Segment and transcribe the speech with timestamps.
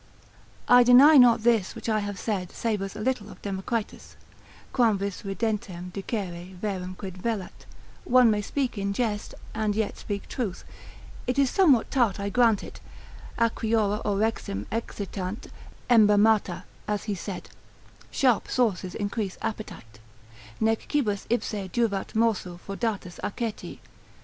[0.67, 4.15] I deny not this which I have said savours a little of Democritus;
[4.73, 7.67] Quamvis ridentem dicere verum quid velat;
[8.03, 10.63] one may speak in jest, and yet speak truth.
[11.27, 12.79] It is somewhat tart, I grant it;
[13.37, 15.49] acriora orexim excitant
[15.87, 17.49] embammata, as he said,
[18.09, 19.99] sharp sauces increase appetite,
[20.59, 23.77] nec cibus ipse juvat morsu fraudatus aceti.